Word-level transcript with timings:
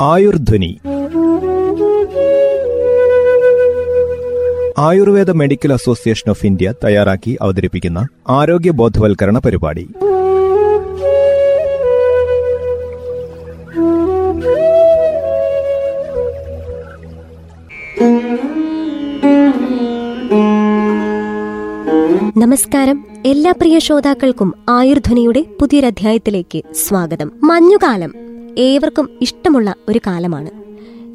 Ayurdhwani. 0.00 0.80
Ayurveda 4.78 5.30
medical 5.30 5.72
association 5.72 6.30
of 6.30 6.46
India 6.46 6.74
തയ്യാറാക്കി 6.84 7.38
അവതരിപ്പിക്കുന്ന 7.42 8.08
ആരോഗ്യ 8.28 8.70
ബോധവൽക്കരണ 8.70 9.38
പരിപാടി. 9.38 9.88
നമസ്കാരം. 22.36 23.04
എല്ലാ 23.26 23.52
പ്രിയ 23.52 23.78
ശ്രോതാക്കൾക്കും 23.78 24.54
ആയുർധ്വനിയുടെ 24.68 25.44
പുതിയൊരധ്യായത്തിലേക്ക് 25.60 26.62
സ്വാഗതം. 26.74 27.32
മഞ്ഞുകാലം. 27.42 28.27
ഏവർക്കും 28.58 29.18
ഇഷ്ടമുള്ള 29.20 29.74
ഒരു 29.88 30.00
കാലമാണ്. 30.06 30.50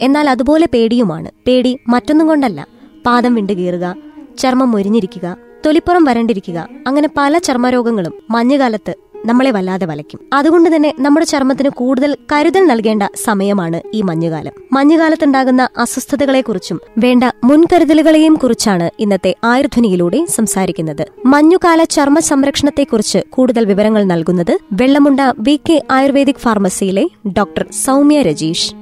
എന്നാൽ 0.03 0.29
അതുപോലെ 0.29 0.67
പേടിയുമാണ്. 0.73 1.31
പേടി 1.47 1.77
മറ്റൊന്നും 1.87 2.27
കൊണ്ടല്ല. 2.27 2.67
പാദം 3.05 3.35
വിണ്ടുകീറുക 3.35 3.95
ചർമ്മം 4.37 4.71
മൊരിഞ്ഞിരിക്കുക 4.71 5.37
തൊലിപ്പുറം 5.65 6.03
വരണ്ടിരിക്കുക 6.03 6.67
അങ്ങനെ 6.87 7.09
പല 7.17 7.37
ചർമ്മരോഗങ്ങളും 7.37 8.13
മഞ്ഞുകാലത്ത് 8.29 8.95
നമ്മളെ 9.25 9.51
വല്ലാതെ 9.51 9.85
വലയ്ക്കും. 9.85 10.19
അതുകൊണ്ട് 10.33 10.75
തന്നെ 10.75 10.93
നമ്മുടെ 10.99 11.25
ചർമ്മത്തിന് 11.25 11.69
കൂടുതൽ 11.69 12.17
കരുതൽ 12.31 12.67
നൽകേണ്ട 12.67 13.03
സമയമാണ് 13.23 13.81
ഈ 13.93 14.01
മഞ്ഞുകാലം. 14.01 14.51
മഞ്ഞുകാലത്തുണ്ടാകുന്ന 14.71 15.69
അസ്വസ്ഥതകളെക്കുറിച്ചും 15.77 16.81
വേണ്ട 16.97 17.23
മുൻകരുതലുകളെയും 17.43 18.35
കുറിച്ചാണ് 18.35 18.89
ഇന്നത്തെ 18.99 19.35
ആയുർധ്വനിയിലൂടെ 19.43 20.25
സംസാരിക്കുന്നത്. 20.25 21.07
മഞ്ഞുകാല 21.25 21.83
ചർമ്മ 21.83 22.19
സംരക്ഷണത്തെക്കുറിച്ച് 22.19 23.19
കൂടുതൽ 23.29 23.65
വിവരങ്ങൾ 23.65 24.03
നൽകുന്നത് 24.03 24.57
വെള്ളമുണ്ട 24.73 25.19
വി 25.39 25.59
കെ 25.69 25.81
ആയുർവേദിക് 25.91 26.35
ഫാർമസിയിലെ 26.35 27.07
ഡോക്ടർ 27.29 27.65
സൗമ്യ 27.85 28.21
രജീഷ്. 28.21 28.73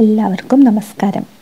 എല്ലാവർക്കും 0.00 0.64
നമസ്കാരം. 0.64 1.41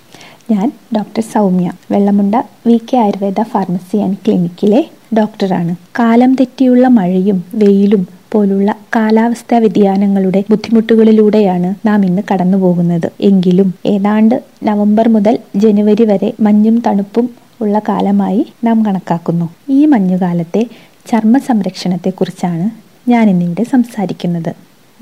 ഞാൻ 0.51 0.73
doctor 0.97 1.23
Soumya 1.23 1.73
Vellamunda 1.93 2.35
V 2.67 2.81
K 2.89 2.97
Ayurveda 2.97 3.41
pharmacy 3.43 3.97
and 3.97 4.17
ക്ലിനിക്കിലെ 4.27 4.81
ഡോക്ടറാണ്. 5.19 5.75
കാലം 5.99 6.35
തെറ്റിയുള്ള 6.35 6.89
മഴയും 6.89 7.45
വെയിലും 7.55 8.07
പോലുള്ള 8.33 8.77
കാലാവസ്ഥാ 8.97 9.59
വ്യതിയാനങ്ങളുടെ 9.59 10.45
ബുദ്ധിമുട്ടുകളിലൂടെയാണ് 10.51 11.75
നാം 11.87 12.07
ഇന്ന് 12.07 12.23
കടന്നു 12.33 12.59
പോകുന്നത് 12.59 13.09
എങ്കിലും 13.21 13.75
ഏതാണ്ട് 13.87 14.37
നവംബർ 14.63 15.09
മുതൽ 15.09 15.39
ജനുവരി 15.57 16.05
വരെ 16.05 16.33
മഞ്ഞും 16.41 16.83
തണുപ്പും 16.87 17.31
ഉള്ള 17.61 17.79
കാലമായി 17.89 18.47
നാം 18.65 18.85
കണക്കാക്കുന്നു. 18.87 19.49
ഈ 19.69 19.87
മഞ്ഞുകാലത്തെ 19.87 20.67
ചർമ്മ 21.07 21.39
സംരക്ഷണത്തെക്കുറിച്ചാണ് 21.39 22.67
ഞാൻ 23.11 23.31
ഇന്നിവിടെ 23.31 23.63
സംസാരിക്കുന്നത്. 23.63 24.53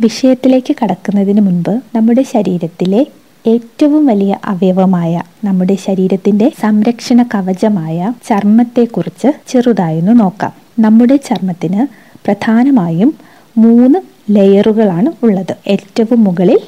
വിഷയത്തിലേക്ക് 0.01 0.77
കടക്കുന്നതിന് 0.83 1.41
മുൻപ് 1.41 1.81
നമ്മുടെ 1.95 2.23
ശരീരത്തിലെ 2.23 3.07
ഏറ്റവും 3.47 4.07
വലിയ 4.07 4.39
അവയവമായ 4.45 5.23
നമ്മുടെ 5.45 5.75
ശരീരത്തിന്റെ 5.75 6.53
സംരക്ഷണ 6.61 7.23
കവചമായ 7.23 8.13
ചർമ്മത്തെക്കുറിച്ച് 8.29 9.33
ചെറുതായൊന്ന് 9.49 10.21
നോക്കാം. 10.21 10.53
നമ്മുടെ 10.79 11.17
ചർമ്മത്തിന് 11.17 11.87
പ്രധാനമായും 12.25 13.15
മൂന്ന് 13.59 13.99
ലെയറുകളാണ് 14.31 15.13
ഉള്ളത്. 15.23 15.57
ഏറ്റവും 15.67 16.25
മുകളിൽ 16.25 16.59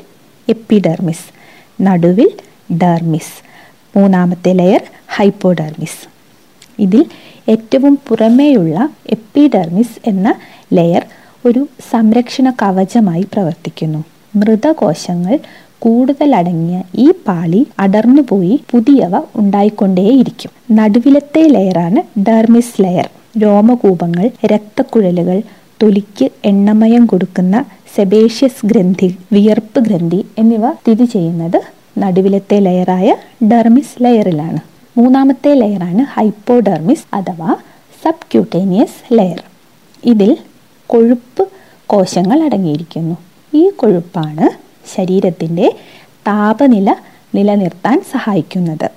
എപ്പിഡെർമിസ് 0.49 1.33
നടുവിൽ 1.83 2.31
ഡെർമിസ്. 2.77 3.43
മൂന്നാമത്തെ 3.99 4.53
ലെയർ 4.53 4.81
ഹൈപ്പോഡെർമിസ്. 5.09 6.09
ഇതിൽ 6.79 7.05
ഏറ്റവും 7.49 7.99
പുറമേയുള്ള 8.09 8.89
എപ്പിഡെർമിസ് 9.11 10.09
എന്ന 10.09 10.35
ലെയർ 10.73 11.07
ഒരു 11.45 11.69
സംരക്ഷണ 11.91 12.51
കവചമായി 12.63 13.27
പ്രവർത്തിക്കുന്നു. 13.33 14.05
മൃതകോശങ്ങൾ 14.37 15.39
കൂടുതൽ 15.81 16.37
അടങ്ങിയ 16.37 16.83
ഈ 16.95 17.11
പാളി 17.29 17.67
അടർന്നുപോയി 17.79 18.61
പുതിയവ 18.71 19.15
ഉണ്ടായിക്കൊണ്ടേയിരിക്കും. 19.37 20.53
നടുവിലത്തെ 20.71 21.43
ലെയറാണ് 21.49 22.21
ഡെർമിസ് 22.21 22.83
ലെയർ. 22.83 23.09
രോമകൂപങ്ങൾ 23.43 24.31
രക്തക്കുഴലുകൾ 24.53 25.43
തൊലിക്ക് 25.83 26.31
എണ്ണമയം 26.45 27.07
കൊടുക്കുന്ന 27.07 27.65
സെബേഷ്യസ് 27.97 28.67
ഗ്രന്ഥി 28.67 29.17
വിയർപ്പ് 29.33 29.81
ഗ്രന്ഥി 29.81 30.27
എന്നിവ 30.39 30.71
സ്ഥിതി 30.73 31.05
ചെയ്യുന്നത് 31.05 31.61
നടുവിലത്തെ 31.99 32.59
ലെയറായ 32.59 33.09
ഡെർമിസ് 33.45 34.05
ലെയറിലാണ്. 34.05 34.61
മൂന്നാമത്തെ 34.97 35.55
ലെയറാണ് 35.55 36.03
ഹൈപ്പോഡെർമിസ് 36.13 37.15
അഥവാ 37.15 37.57
സബ് 38.03 38.27
ക്യൂട്ടേനിയസ് 38.33 39.15
ലെയർ. 39.19 39.41
ഇതിൽ 40.05 40.37
കൊഴുപ്പ് 40.87 41.49
കോശങ്ങൾ 41.87 42.43
അടങ്ങിയിരിക്കുന്നു. 42.43 43.17
ഈ 43.55 43.71
കൊഴുപ്പാണ് 43.77 44.47
ശരീരത്തിന്റെ 44.97 45.77
താപനില 46.27 46.95
നിലനിർത്താൻ 47.35 48.03
സഹായിക്കുന്നത്. 48.13 48.91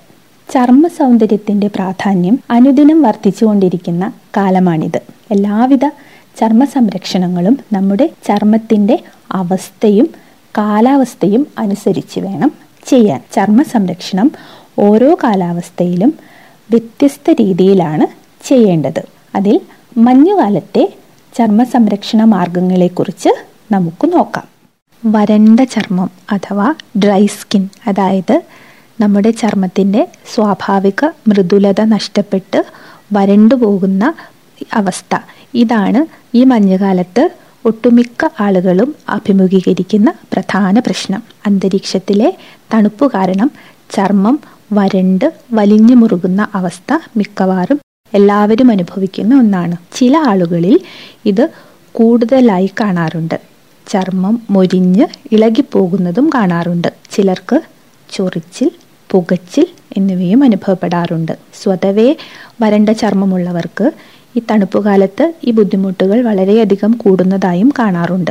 ചർമ്മ 0.52 0.88
സൗന്ദര്യത്തിന്റെ 0.88 1.66
പ്രാധാന്യം 1.66 2.38
അനുദിനം 2.50 3.02
വർദ്ധിച്ചുകൊണ്ടിരിക്കുന്ന 3.02 4.12
കാലമാണിത്. 4.36 5.00
എല്ലാവിധ 5.30 5.86
ചർമ്മ 6.40 6.64
സംരക്ഷണങ്ങളും 6.64 7.58
നമ്മുടെ 7.72 8.10
ചർമ്മത്തിന്റെ 8.28 8.98
അവസ്ഥയും 9.32 10.08
കാലാവസ്ഥയും 10.58 11.46
അനുസരിച്ച് 11.58 12.20
വേണം 12.20 12.52
ചെയ്യാൻ. 12.86 13.22
ചർമ്മ 13.32 13.62
സംരക്ഷണം 13.62 14.30
ഓരോ 14.78 15.16
കാലാവസ്ഥയിലും 15.24 16.14
വ്യത്യസ്ത 16.70 17.30
രീതിയിലാണ് 17.30 18.06
ചെയ്യേണ്ടത്. 18.48 19.02
അതിൽ 19.34 19.60
മഞ്ഞുകാലത്തെ 19.96 20.92
ചർമ്മ 21.38 21.64
സംരക്ഷണ 21.64 22.24
മാർഗങ്ങളെക്കുറിച്ച് 22.24 23.28
നമുക്ക് 23.72 24.12
നോക്കാം. 24.12 24.53
വരണ്ട 25.06 25.60
ചർമ്മം 25.60 26.10
അഥവാ 26.32 26.74
ഡ്രൈ 26.96 27.26
സ്കിൻ 27.26 27.68
അതായത് 27.86 28.42
നമ്മുടെ 29.00 29.30
ചർമ്മത്തിന്റെ 29.30 30.08
സ്വാഭാവിക 30.34 31.04
മൃദുലത 31.28 31.80
നഷ്ടപ്പെട്ട് 31.80 32.64
വരണ്ടു 33.12 33.54
പോകുന്ന 33.54 34.14
അവസ്ഥ. 34.72 35.18
ഇതാണ് 35.54 36.00
ഈ 36.36 36.44
മഞ്ഞുകാലത്ത് 36.44 37.30
ഒട്ടുമിക്ക 37.64 38.28
ആളുകളും 38.40 38.94
അഭിമുഖീകരിക്കുന്ന 39.08 40.12
പ്രധാന 40.32 40.78
പ്രശ്നം. 40.78 41.22
അന്തരീക്ഷത്തിലെ 41.46 42.34
തണുപ്പ് 42.74 43.12
കാരണം 43.12 43.50
ചർമ്മം 43.90 44.38
വരണ്ട് 44.72 45.32
വലിഞ്ഞു 45.52 45.94
മുറുകുന്ന 45.94 46.48
അവസ്ഥ 46.54 46.98
മിക്കവാറും 47.16 47.80
എല്ലാവരും 48.14 48.70
അനുഭവിക്കുന്ന 48.70 49.34
ഒന്നാണ്. 49.34 49.76
ചില 49.94 50.16
ആളുകളിൽ 50.16 50.80
ഇത് 51.26 51.48
കൂടുതലായി 51.92 52.70
കാണാറുണ്ട്. 52.80 53.53
ചർമ്മം 53.86 54.42
മൊരിഞ്ഞ് 54.50 55.06
ഇളകിപ്പോകുന്നതും 55.32 56.30
കാണാറുണ്ട്. 56.34 56.88
ചിലർക്ക് 57.10 57.60
ചൊറിച്ചിൽ 58.10 58.70
പുകച്ചിൽ 59.10 59.66
എന്നിവയും 59.96 60.44
അനുഭവപ്പെടാറുണ്ട്. 60.44 61.32
സ്വതവേ 61.62 62.16
വരണ്ട 62.62 62.88
ചർമ്മമുള്ളവർക്ക് 62.88 63.92
ഈ 64.36 64.42
തണുപ്പുകാലത്ത് 64.50 65.34
ഈ 65.44 65.50
ബുദ്ധിമുട്ടുകൾ 65.50 66.22
വളരെയധികം 66.22 66.92
കൂടുന്നതായും 66.92 67.72
കാണാറുണ്ട്. 67.78 68.30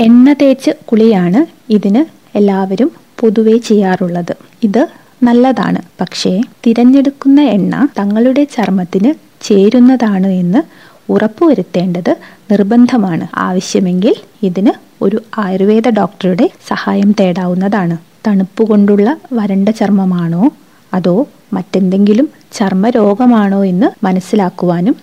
എണ്ണ 0.00 0.32
തേച്ച് 0.32 0.70
കുളിയാണ് 0.84 1.72
ഇതിന് 1.72 2.02
എല്ലാവരും 2.38 2.90
പൊതുവെ 3.20 3.56
ചെയ്യാറുള്ളത്. 3.56 4.36
ഇത് 4.62 4.88
നല്ലതാണ്. 5.22 5.82
പക്ഷേ 6.00 6.40
തിരഞ്ഞെടുക്കുന്ന 6.66 7.40
എണ്ണ 7.40 7.88
തങ്ങളുടെ 7.98 8.44
ചർമ്മത്തിന് 8.44 9.14
ചേരുന്നതാണ് 9.40 10.26
എന്ന് 10.26 10.60
ഉറപ്പുവരുത്തേണ്ടത് 11.08 12.16
നിർബന്ധമാണ്. 12.50 13.26
ആവശ്യമെങ്കിൽ 13.34 14.14
ഇതിന് 14.42 14.88
ഒരു 15.02 15.22
ആയുർവേദ 15.38 15.88
ഡോക്ടറുടെ 15.88 16.50
സഹായം 16.68 17.14
തേടാവുന്നതാണ്. 17.20 17.96
തണുപ്പ് 18.26 18.62
കൊണ്ടുള്ള 18.62 19.16
വരണ്ട 19.32 19.68
ചർമ്മമാണോ? 19.68 20.50
അതോ 20.94 21.28
മറ്റെന്തെങ്കിലും 21.52 22.28
ചർമ്മരോഗമാണോ 22.52 23.64
എന്ന് 23.64 24.04
മനസ്സിലാക്കുവാനും 24.04 24.96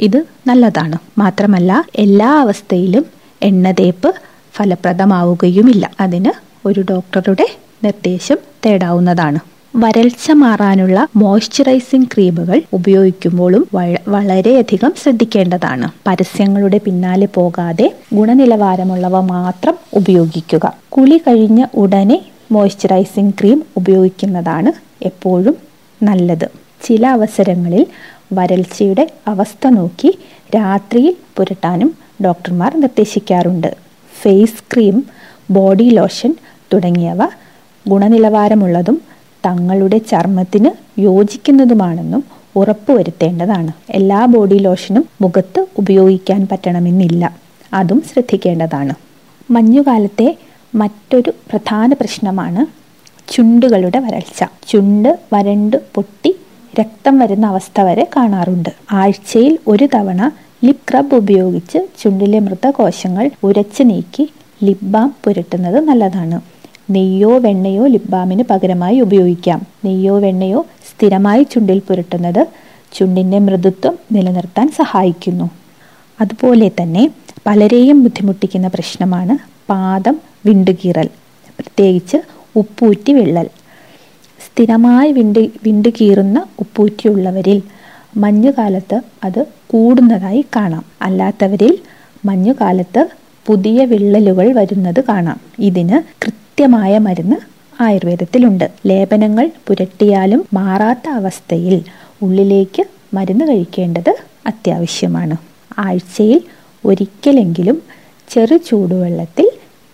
ഇത് 0.00 0.24
നല്ലതാണ്. 0.46 0.98
മാത്രമല്ല 1.18 1.84
എല്ലാ 1.96 2.40
അവസ്ഥയിലും 2.40 3.06
എണ്ണ 3.42 3.70
തേപ്പ് 3.70 4.14
ഫലപ്രദമാവുകയുമില്ല. 4.56 5.90
അതിന് 6.00 6.32
ഒരു 6.68 6.84
ഡോക്ടറുടെ 6.90 7.46
നിർദ്ദേശം 7.84 8.36
തേടാവുന്നതാണ്. 8.66 9.38
വരൾച്ച 9.74 10.30
മാറാനുള്ള 10.30 11.08
മോയ്സ്ചറൈസിംഗ് 11.16 12.06
ക്രീമുകൾ 12.14 12.62
ഉപയോഗിക്കുമ്പോഴും 12.72 13.68
വളരെയധികം 14.08 14.92
ശ്രദ്ധിക്കേണ്ടതാണ്. 15.02 15.88
പരസ്യങ്ങളുടെ 16.06 16.78
പിന്നാലെ 16.78 17.26
പോകാതെ 17.26 17.92
ഗുണനിലവാരമുള്ളവ 18.14 19.20
മാത്രം 19.20 19.74
ഉപയോഗിക്കുക. 19.94 20.74
കുളി 20.88 21.18
കഴിഞ്ഞ 21.18 21.66
ഉടനെ 21.74 22.18
മോയ്സ്ചറൈസിംഗ് 22.52 23.34
ക്രീം 23.40 23.62
ഉപയോഗിക്കുന്നതാണ് 23.76 24.72
എപ്പോഴും 25.04 25.56
നല്ലത്. 26.02 26.48
ചില 26.84 27.06
അവസരങ്ങളിൽ 27.06 27.86
വരൾച്ചയുടെ 28.32 29.10
അവസ്ഥ 29.26 29.68
നോക്കി 29.68 30.18
രാത്രിയിൽ 30.56 31.16
പുരട്ടാനും 31.36 31.94
ഡോക്ടർമാർ 32.24 32.80
നിർദ്ദേശിക്കാറുണ്ട്. 32.80 33.76
ഫേസ് 34.22 34.74
ക്രീം 34.74 35.04
ബോഡി 35.50 35.88
ലോഷൻ 35.90 36.34
തുടങ്ങിയവ 36.72 37.20
ഗുണനിലവാരമുള്ളതും 37.88 39.07
തങ്ങളുടെ 39.46 39.98
ചർമ്മത്തിന് 39.98 41.00
യോജിക്കുന്നതുമാണെന്നും 41.00 42.24
ഉറപ്പുവരുത്തേണ്ടതാണ്. 42.56 43.72
എല്ലാ 43.90 44.24
ബോഡി 44.24 44.54
ലോഷനും 44.54 45.04
മുഖത്ത് 45.20 45.66
ഉപയോഗിക്കാൻ 45.78 46.48
പറ്റണമെന്നില്ല. 46.52 47.32
അതും 47.74 48.02
ശ്രദ്ധിക്കേണ്ടതാണ്. 48.12 48.94
മഞ്ഞുകാലത്തെ 49.50 50.38
മറ്റൊരു 50.74 51.30
പ്രധാന 51.30 51.92
പ്രശ്നമാണ് 51.92 52.78
ചുണ്ടുകളുടെ 53.32 53.98
വരൾച്ച. 53.98 54.44
ചുണ്ട് 54.68 55.18
വരണ്ട് 55.32 55.76
പൊട്ടി 55.94 56.36
രക്തം 56.80 57.18
വരുന്ന 57.18 57.46
അവസ്ഥ 57.46 57.80
വരെ 57.80 58.08
കാണാറുണ്ട്. 58.16 58.68
ആഴ്ചയിൽ 58.92 59.58
ഒരു 59.66 59.88
തവണ 59.94 60.30
ലിപ് 60.64 60.76
സ്ക്രബ് 60.76 61.14
ഉപയോഗിച്ച് 61.14 61.78
ചുണ്ടിലെ 62.02 62.38
മൃതകോശങ്ങൾ 62.38 63.30
ഉരച്ചു 63.44 63.82
നീക്കി 63.82 64.30
ലിപ് 64.64 64.84
ബാം 64.84 65.14
പുരട്ടുന്നത് 65.24 65.80
നല്ലതാണ്. 65.80 66.40
നെയ്യോ 66.90 67.38
വെണ്ണയോ 67.38 67.86
ലിപ് 67.86 68.10
ബാമിന് 68.10 68.42
പകരമായി 68.50 69.00
ഉപയോഗിക്കാം. 69.00 69.66
നെയ്യോ 69.84 70.18
വെണ്ണയോ 70.18 70.66
സ്ഥിരമായി 70.90 71.42
ചുണ്ടിൽ 71.42 71.78
പുരട്ടുന്നത് 71.78 72.46
ചുണ്ടിന്റെ 72.92 73.38
മൃദുത്വം 73.38 73.98
നിലനിർത്താൻ 74.12 74.68
സഹായിക്കുന്നു. 74.68 75.50
അതുപോലെ 76.20 76.70
തന്നെ 76.82 77.10
പലരെയും 77.46 78.02
ബുദ്ധിമുട്ടിക്കുന്ന 78.02 78.68
പ്രശ്നമാണ് 78.68 79.38
പാദം 79.70 80.20
വിണ്ടുകീറൽ 80.46 81.08
പ്രത്യേകിച്ച് 81.58 82.16
ഉപ്പൂറ്റി 82.56 83.12
വിള്ളൽ. 83.12 83.48
സ്ഥിരമായി 84.46 85.12
വിണ്ട് 85.12 85.38
വിണ്ടുകീറുന്ന 85.38 86.44
ഉപ്പൂറ്റിയുള്ളവരിൽ 86.58 87.62
മഞ്ഞുകാലത്ത് 88.16 89.00
അത് 89.24 89.44
കൂടുന്നതായി 89.66 90.44
കാണാം. 90.56 90.84
അല്ലാത്തവരിൽ 91.02 91.78
മഞ്ഞുകാലത്ത് 92.24 93.08
പുതിയ 93.46 93.84
വിള്ളലുകൾ 93.84 94.52
വരുന്നത് 94.52 95.04
കാണാം. 95.04 95.40
ഇതിന് 95.58 96.28
കൃത്യമായ 96.58 96.98
മരുന്ന് 96.98 97.36
ആയുർവേദത്തിലുണ്ട്. 97.82 98.70
ലേപനങ്ങൾ 98.86 99.50
പുരട്ടിയാലും 99.66 100.44
മാറാത്ത 100.52 101.08
അവസ്ഥയിൽ 101.08 101.82
ഉള്ളിലേക്ക് 102.22 102.82
മരുന്ന് 103.14 103.44
കഴിക്കേണ്ടത് 103.44 104.16
അത്യാവശ്യമാണ്. 104.46 105.36
ആഴ്ചയിൽ 105.78 106.40
ഒരിക്കലെങ്കിലും 106.84 107.82
ചെറു 108.28 108.56
ചൂടുവെള്ളത്തിൽ 108.56 109.46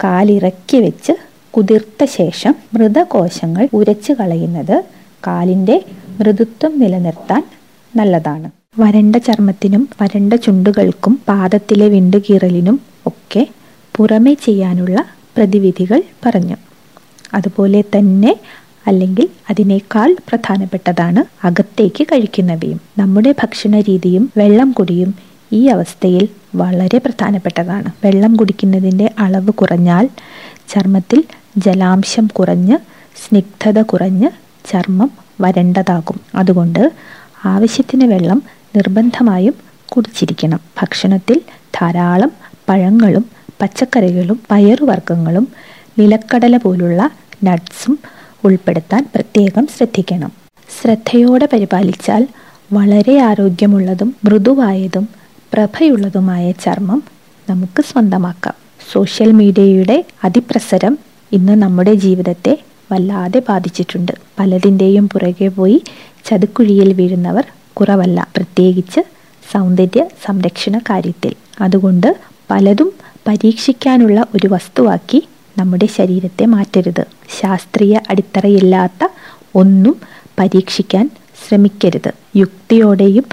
കാലിറക്കി 0.04 0.76
വെച്ച് 0.76 1.12
കുതിർത്ത 1.50 2.04
ശേഷം 2.04 2.54
മൃതകോശങ്ങൾ 2.74 3.68
ഉരച്ചു 3.72 4.12
കളയുന്നത് 4.12 4.84
കാലിന്റെ 5.26 5.84
മൃദുത്വം 6.20 6.78
നിലനിർത്താൻ 6.78 7.42
നല്ലതാണ്. 7.96 8.50
വരണ്ട 8.78 9.16
ചർമ്മത്തിനും 9.16 9.88
വരണ്ട 10.02 10.32
ചുണ്ടുകൾക്കും 10.32 11.20
പാദത്തിലെ 11.28 11.88
വിണ്ടുകീറലിനും 11.88 12.80
ഒക്കെ 13.06 13.46
പുറമെ 13.96 14.34
ചെയ്യാനുള്ള 14.34 14.98
പ്രതിവിധികൾ 15.36 16.02
പറഞ്ഞു. 16.26 16.56
അതുപോലെ 17.34 17.80
തന്നെ 17.80 18.40
അല്ലെങ്കിൽ 18.86 19.28
അതിനേക്കാൾ 19.50 20.16
പ്രധാനപ്പെട്ടതാണ് 20.28 21.46
അകത്തേക്ക് 21.46 22.04
കഴിക്കുന്നവയും 22.04 22.80
നമ്മുടെ 22.98 23.34
ഭക്ഷണ 23.42 23.80
രീതിയും 23.80 24.32
വെള്ളം 24.36 24.72
കുടിയും 24.72 25.14
ഈ 25.52 25.66
അവസ്ഥയിൽ 25.66 26.28
വളരെ 26.54 26.98
പ്രധാനപ്പെട്ടതാണ്. 26.98 27.90
വെള്ളം 28.04 28.36
കുടിക്കുന്നതിന്റെ 28.36 29.10
അളവ് 29.18 29.50
കുറഞ്ഞാൽ 29.50 30.08
ചർമ്മത്തിൽ 30.68 31.24
ജലാംശം 31.56 32.26
കുറഞ്ഞ് 32.26 32.78
സ്നിഗ്ധത 33.16 33.82
കുറഞ്ഞ് 33.82 34.30
ചർമ്മം 34.70 35.10
വരണ്ടതാകും. 35.40 36.20
അതുകൊണ്ട് 36.34 36.92
ആവശ്യത്തിന് 37.44 38.04
വെള്ളം 38.04 38.42
നിർബന്ധമായും 38.76 39.54
കുടിച്ചിരിക്കണം. 39.96 40.60
ഭക്ഷണത്തിൽ 40.82 41.40
ധാരാളം 41.80 42.30
പഴങ്ങളും 42.68 43.24
പച്ചക്കറികളും 43.60 44.40
പയറുവർഗങ്ങളും 44.50 45.48
നിലക്കടല 45.98 46.56
പോലുള്ള 46.56 47.10
നട്ട്സും 47.44 47.98
ഉൾപ്പെടുത്താൻ 48.44 49.06
പ്രത്യേകം 49.14 49.66
ശ്രദ്ധിക്കണം. 49.76 50.32
ശ്രദ്ധയോടെ 50.80 51.48
പരിപാലിച്ചാൽ 51.52 52.28
വളരെ 52.72 53.18
ആരോഗ്യമുള്ളതും 53.18 54.14
മൃദുവായതും 54.24 55.08
പ്രഭയുള്ളതുമായ 55.52 56.52
ചർമ്മം 56.52 57.02
നമുക്ക് 57.50 57.82
സ്വന്തമാക്കാം. 57.82 58.54
സോഷ്യൽ 58.92 59.32
മീഡിയയുടെ 59.32 60.04
അതിപ്രസരം 60.24 60.98
ഇന്ന് 61.32 61.62
നമ്മുടെ 61.62 61.94
ജീവിതത്തെ 61.94 62.58
വല്ലാതെ 62.92 63.42
ബാധിച്ചിട്ടുണ്ട്. 63.48 64.12
പലതിന്റെയും 64.38 65.08
പുറകെ 65.08 65.48
പോയി 65.48 65.82
ചതുക്കുഴിയിൽ 66.24 66.92
വീഴുന്നവർ 66.92 67.44
കുറവല്ല. 67.72 68.26
പ്രത്യേകിച്ച് 68.36 69.00
സൗന്ദര്യ 69.52 70.04
സംരക്ഷണ 70.26 70.78
കാര്യത്തിൽ. 70.78 71.34
അതുകൊണ്ട് 71.60 72.16
പലതും 72.50 72.92
പരീക്ഷിക്കാനുള്ള 73.26 74.26
ഒരു 74.34 74.46
വസ്തുവാക്കി 74.46 75.28
നമ്മുടെ 75.58 75.86
ശരീരത്തെ 75.86 76.46
മാറ്റരുത്. 76.46 77.04
ശാസ്ത്രീയ 77.40 78.00
അടിത്തറയില്ലാത്ത 78.10 79.08
ഒന്നും 79.54 79.96
പരീക്ഷിക്കാൻ 80.38 81.10
ശ്രമിക്കരുത്. 81.48 82.12
യുക്തിയോടെയും 82.36 83.24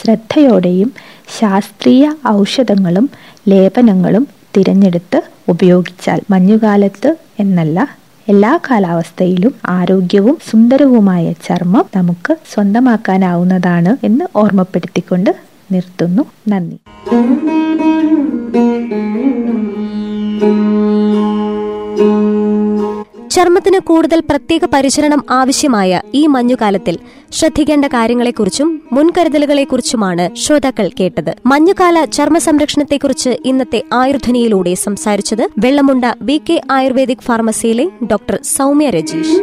ശ്രദ്ധയോടെയും 0.00 0.92
ശാസ്ത്രീയ 1.38 2.14
ഔഷധങ്ങളും 2.28 3.10
ലേപനങ്ങളും 3.48 4.28
തിരഞ്ഞെടുത്ത് 4.56 5.22
ഉപയോഗിച്ചാൽ 5.48 6.20
മഞ്ഞുകാലത്ത് 6.30 7.16
എന്നല്ല 7.40 7.88
എല്ലാ 8.28 8.58
കാലാവസ്ഥയിലും 8.70 9.54
ആരോഗ്യവും 9.66 10.38
സുന്ദരവുമായ 10.50 11.32
ചർമ്മം 11.32 11.84
നമുക്ക് 11.96 12.36
സ്വന്തമാക്കാനാവുന്നതാണ് 12.54 14.06
എന്ന് 14.06 14.24
ഓർമ്മപ്പെടുത്തിക്കൊണ്ട് 14.36 15.36
നിർത്തുന്നു. 15.72 16.22
നന്ദി. 16.48 16.78
ചർമ്മത്തിന് 23.30 23.78
കൂടുതൽ 23.78 24.20
പ്രത്യേക 24.20 24.60
പരിചരണം 24.64 25.24
ആവശ്യമായ 25.30 26.02
ഈ 26.14 26.26
മഞ്ഞുകാലത്തിൽ 26.26 26.98
ശ്രദ്ധിക്കേണ്ട 27.32 27.84
കാര്യങ്ങളെക്കുറിച്ചും 27.84 28.82
മുൻകരുതലുകളെക്കുറിച്ചുമാണ് 28.92 30.36
ശ്രോതാക്കൾ 30.36 30.90
കേട്ടത്. 31.00 31.34
മഞ്ഞുകാല 31.46 32.04
ചർമ്മ 32.04 32.38
സംരക്ഷണത്തെക്കുറിച്ച് 32.38 33.30
ഇന്നത്തെ 33.44 33.82
ആയുർധനിയിലൂടെ 33.92 34.74
സംസാരിച്ചത് 34.74 35.48
വെള്ളമുണ്ട 35.58 36.04
വി 36.22 36.40
കെ 36.50 36.62
ആയുർവേദിക് 36.70 37.18
ഫാർമസിയിലെ 37.18 37.90
ഡോക്ടർ 38.10 38.38
സൗമ്യ 38.42 38.90
രജീഷ്. 38.90 39.40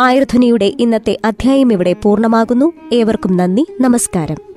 ആയുർധനിയുടെ 0.00 0.72
ഇന്നത്തെ 0.80 1.18
അധ്യായം 1.24 1.72
ഇവിടെ 1.72 1.92
പൂർണമാകുന്നു. 1.92 2.72
ഏവർക്കും 2.92 3.36
നന്ദി. 3.36 3.66
നമസ്കാരം. 3.80 4.56